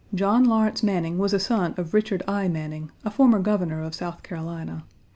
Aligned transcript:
John 0.15 0.45
Lawrence 0.45 0.81
Manning 0.81 1.19
was 1.19 1.31
a 1.31 1.37
son 1.37 1.75
of 1.77 1.93
Richard 1.93 2.23
I. 2.27 2.47
Manning, 2.47 2.89
a 3.05 3.11
former 3.11 3.37
Governor 3.37 3.83
of 3.83 3.93
South 3.93 4.23
Carolina. 4.23 4.83